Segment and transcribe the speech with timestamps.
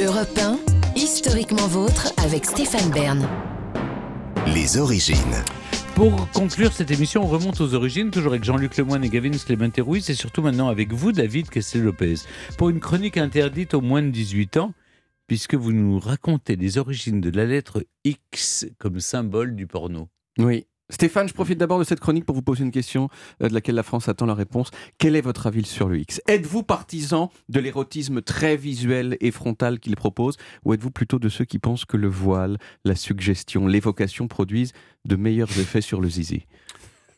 [0.00, 0.58] Europe 1,
[0.96, 3.28] historiquement vôtre avec Stéphane Bern.
[4.54, 5.16] Les origines.
[5.94, 9.68] Pour conclure cette émission, on remonte aux origines, toujours avec Jean-Luc Lemoyne et Gavin Clément
[9.76, 12.22] Ruiz, et surtout maintenant avec vous, David Castel-Lopez,
[12.56, 14.72] pour une chronique interdite aux moins de 18 ans,
[15.26, 20.08] puisque vous nous racontez les origines de la lettre X comme symbole du porno.
[20.38, 20.64] Oui.
[20.90, 23.08] Stéphane, je profite d'abord de cette chronique pour vous poser une question
[23.42, 24.70] euh, de laquelle la France attend la réponse.
[24.98, 26.20] Quel est votre avis sur le X?
[26.26, 31.44] Êtes-vous partisan de l'érotisme très visuel et frontal qu'il propose ou êtes-vous plutôt de ceux
[31.44, 34.72] qui pensent que le voile, la suggestion, l'évocation produisent
[35.04, 36.46] de meilleurs effets sur le zizi?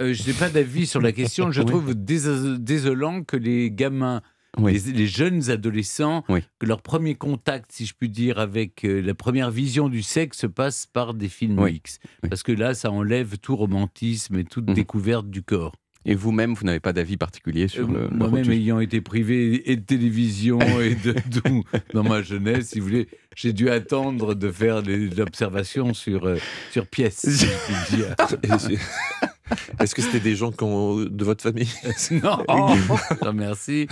[0.00, 1.50] Euh, je n'ai pas d'avis sur la question.
[1.50, 4.22] Je trouve dés- désolant que les gamins,
[4.56, 4.80] Oui.
[4.86, 6.40] les, les jeunes adolescents, Oui.
[6.58, 10.46] que leur premier contact, si je puis dire, avec euh, la première vision du sexe
[10.52, 11.74] passe par des films Oui.
[11.76, 11.98] X.
[12.28, 14.74] Parce que là, ça enlève tout romantisme et toute Mhm.
[14.74, 15.74] découverte du corps.
[16.06, 19.76] Et vous-même, vous n'avez pas d'avis particulier sur Euh, le Moi-même ayant été privé et
[19.76, 24.50] de télévision et de tout dans ma jeunesse, si vous voulez, j'ai dû attendre de
[24.50, 26.36] faire des- de l'observation sur, euh,
[26.70, 27.26] sur pièce.
[29.80, 31.68] Est-ce que c'était des gens de votre famille?
[32.10, 33.86] Non, je remercie.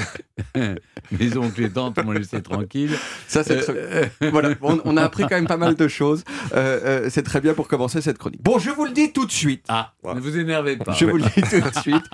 [1.12, 2.90] Mes oncles et tantes m'ont laissé tranquille.
[3.28, 6.24] Ça, c'est Euh, très- voilà, on, on a appris quand même pas mal de choses.
[6.54, 8.42] Euh, euh, c'est très bien pour commencer cette chronique.
[8.42, 9.64] Bon, je vous le dis tout de suite.
[9.68, 10.92] Ah, ne vous énervez pas.
[10.92, 12.04] Je vous le dis tout de suite.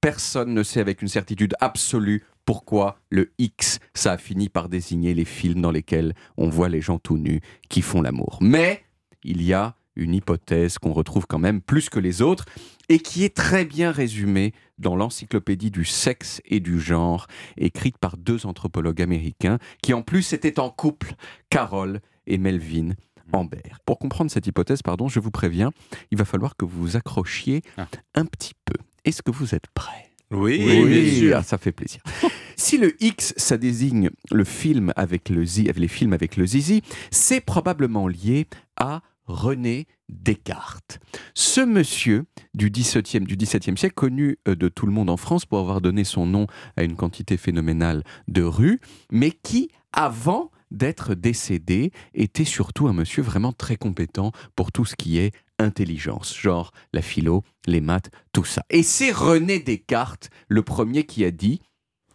[0.00, 5.12] Personne ne sait avec une certitude absolue pourquoi le X, ça a fini par désigner
[5.14, 8.38] les films dans lesquels on voit les gens tout nus qui font l'amour.
[8.40, 8.82] Mais
[9.22, 12.44] il y a une hypothèse qu'on retrouve quand même plus que les autres
[12.88, 18.16] et qui est très bien résumée dans l'encyclopédie du sexe et du genre, écrite par
[18.16, 21.14] deux anthropologues américains qui en plus étaient en couple,
[21.50, 22.90] Carol et Melvin
[23.32, 23.78] Ambert.
[23.84, 25.70] Pour comprendre cette hypothèse, pardon, je vous préviens,
[26.10, 27.86] il va falloir que vous vous accrochiez Ah.
[28.14, 28.74] un petit peu.
[29.04, 30.06] Est-ce que vous êtes prêts?
[30.32, 31.36] Oui, Oui, bien sûr.
[31.38, 32.00] ah, ça fait plaisir.
[32.56, 36.82] si le X, ça désigne le film avec le avec les films avec le zizi,
[37.10, 38.46] c'est probablement lié
[38.76, 40.98] à René Descartes.
[41.34, 45.58] Ce monsieur du XVIIe du siècle, connu euh, de tout le monde en France pour
[45.60, 46.46] avoir donné son nom
[46.76, 48.80] à une quantité phénoménale de rues,
[49.12, 54.96] mais qui, avant d'être décédé, était surtout un monsieur vraiment très compétent pour tout ce
[54.96, 58.62] qui est intelligence, genre la philo, les maths, tout ça.
[58.70, 61.60] Et c'est René Descartes, le premier qui a dit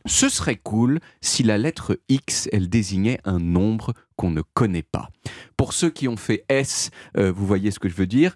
[0.08, 5.10] ce serait cool si la lettre X, elle désignait un nombre qu'on ne connaît pas.
[5.58, 8.36] Pour ceux qui ont fait S, euh, vous voyez ce que je veux dire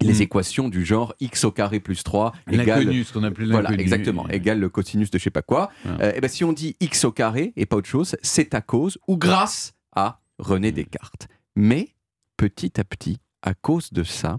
[0.00, 0.22] les Mm.
[0.22, 4.28] équations du genre x au carré plus 3 égale L'inconnu, ce qu'on appelait voilà, exactement,
[4.28, 5.70] égale le cosinus de je sais pas quoi.
[5.84, 5.96] Ah.
[6.02, 8.60] Euh, et ben, si on dit x au carré et pas autre chose, c'est à
[8.60, 11.26] cause ou grâce à René Descartes.
[11.56, 11.88] Mais
[12.36, 14.38] petit à petit, à cause de ça,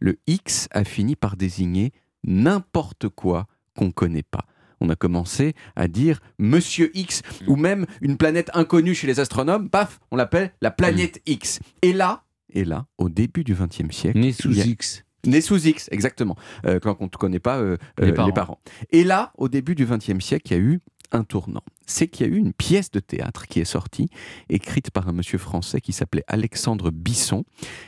[0.00, 1.92] le x a fini par désigner
[2.24, 3.46] n'importe quoi
[3.76, 4.44] qu'on connaît pas.
[4.80, 9.68] On a commencé à dire Monsieur X ou même une planète inconnue chez les astronomes,
[9.70, 11.60] paf, on l'appelle la planète X.
[11.82, 15.04] Et là, et là, au début du XXe siècle, Né sous a- X.
[15.26, 16.36] Né sous X, exactement,
[16.66, 18.26] euh, quand on ne connaît pas euh, Les euh, parents.
[18.28, 18.60] les parents.
[18.90, 20.80] Et là, au début du XXe siècle, il y a eu
[21.12, 21.62] un tournant.
[21.86, 24.08] C'est qu'il y a eu une pièce de théâtre qui est sortie,
[24.48, 27.44] écrite par un monsieur français qui s'appelait Alexandre Bisson.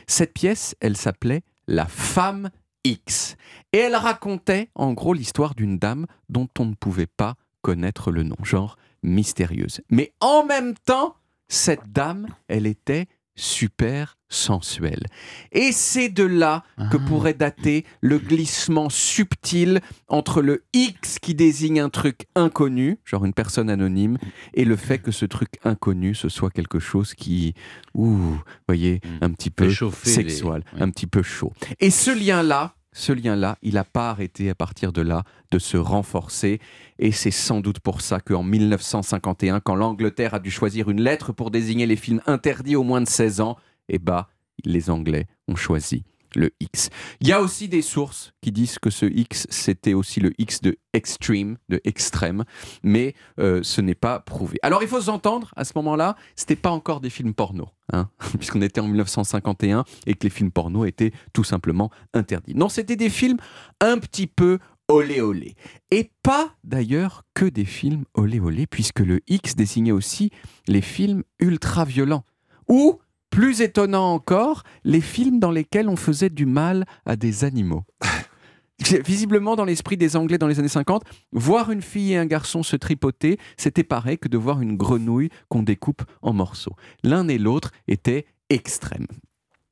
[0.07, 2.49] Cette pièce, elle s'appelait La femme
[2.83, 3.35] X.
[3.73, 8.23] Et elle racontait, en gros, l'histoire d'une dame dont on ne pouvait pas connaître le
[8.23, 9.81] nom, genre mystérieuse.
[9.89, 11.15] Mais en même temps,
[11.47, 15.05] cette dame, elle était super sensuelle.
[15.51, 17.07] Et c'est de là que Ah.
[17.07, 23.33] pourrait dater le glissement subtil entre le X qui désigne un truc inconnu, genre une
[23.33, 24.17] personne anonyme,
[24.53, 27.53] et le fait que ce truc inconnu, ce soit quelque chose qui,
[27.95, 29.17] ouh, voyez, Mm.
[29.25, 31.51] un petit peu sexuel, les- un petit peu chaud.
[31.79, 35.77] Et ce lien-là, ce lien-là, il n'a pas arrêté à partir de là de se
[35.77, 36.59] renforcer.
[36.97, 41.31] Et c'est sans doute pour ça qu'en 1951, quand l'Angleterre a dû choisir une lettre
[41.31, 43.57] pour désigner les films interdits aux moins de 16 ans,
[43.89, 44.25] eh ben,
[44.63, 46.03] les Anglais ont choisi
[46.35, 46.89] le X.
[47.21, 50.61] Il y a aussi des sources qui disent que ce X, c'était aussi le X
[50.61, 52.43] de extreme, de extrême,
[52.83, 54.59] mais euh, ce n'est pas prouvé.
[54.61, 58.61] Alors il faut s'entendre, à ce moment-là, c'était pas encore des films porno, hein, puisqu'on
[58.61, 62.55] était en 1951 et que les films porno étaient tout simplement interdits.
[62.55, 63.37] Non, c'était des films
[63.81, 65.55] un petit peu olé olé.
[65.91, 70.31] Et pas d'ailleurs que des films olé olé, puisque le X désignait aussi
[70.67, 72.25] les films ultra violents.
[72.67, 72.99] Ou,
[73.29, 77.83] plus étonnant encore, les films dans lesquels on faisait du mal à des animaux.
[79.05, 81.03] Visiblement, dans l'esprit des Anglais dans les années 50,
[81.33, 85.29] voir une fille et un garçon se tripoter, c'était pareil que de voir une grenouille
[85.49, 86.75] qu'on découpe en morceaux.
[87.03, 89.07] L'un et l'autre étaient extrêmes.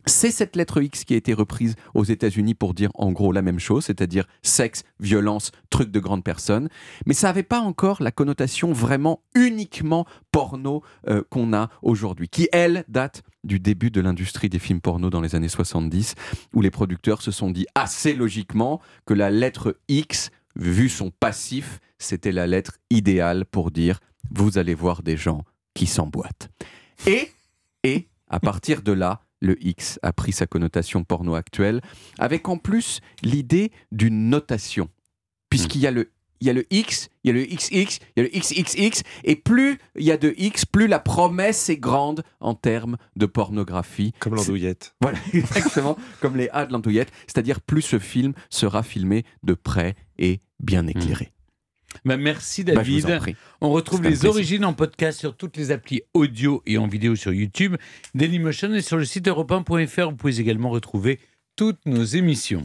[0.07, 3.41] C'est cette lettre X qui a été reprise aux États-Unis pour dire en gros la
[3.41, 6.69] même chose, c'est-à-dire sexe, violence, truc de grande personne.
[7.05, 12.47] Mais ça n'avait pas encore la connotation vraiment uniquement porno euh, qu'on a aujourd'hui, qui
[12.53, 16.15] elle date du début de l'industrie des films porno dans les années 70,
[16.53, 21.79] où les producteurs se sont dit assez logiquement que la lettre X, vu son passif,
[21.97, 23.99] c'était la lettre idéale pour dire
[24.31, 25.43] vous allez voir des gens
[25.73, 26.49] qui s'emboîtent.
[27.05, 27.31] Et,
[27.83, 31.81] et, à partir de là, le X a pris sa connotation porno actuelle,
[32.17, 34.89] avec en plus l'idée d'une notation.
[35.49, 38.17] Puisqu'il y a le il y a le X, il y a le XX, il
[38.17, 41.77] y a le XXX, et plus il y a de X, plus la promesse est
[41.77, 44.13] grande en termes de pornographie.
[44.19, 44.95] Comme l'andouillette.
[45.01, 49.95] Voilà, exactement, comme les A de l'andouillette, c'est-à-dire plus ce film sera filmé de près
[50.17, 51.31] et bien éclairé.
[52.05, 53.35] Bah, merci Bah, David.
[53.61, 54.29] On retrouve les plaisir.
[54.29, 57.75] origines en podcast sur toutes les applis audio et en vidéo sur YouTube,
[58.13, 60.09] Dailymotion et sur le site europe1.fr.
[60.09, 61.19] Vous pouvez également retrouver
[61.55, 62.55] toutes nos émissions.